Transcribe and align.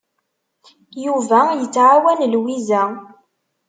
Yuba 1.05 1.39
yettɛawan 1.59 2.19
Lwiza. 2.33 2.81